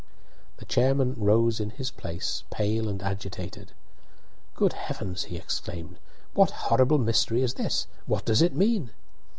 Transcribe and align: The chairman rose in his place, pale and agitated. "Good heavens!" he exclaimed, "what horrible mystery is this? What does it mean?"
The 0.57 0.65
chairman 0.65 1.13
rose 1.15 1.59
in 1.59 1.69
his 1.69 1.91
place, 1.91 2.43
pale 2.49 2.89
and 2.89 3.03
agitated. 3.03 3.71
"Good 4.55 4.73
heavens!" 4.73 5.25
he 5.25 5.37
exclaimed, 5.37 5.99
"what 6.33 6.49
horrible 6.49 6.97
mystery 6.97 7.43
is 7.43 7.53
this? 7.53 7.85
What 8.07 8.25
does 8.25 8.41
it 8.41 8.55
mean?" 8.55 8.89